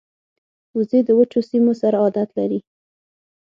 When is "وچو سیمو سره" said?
1.17-1.95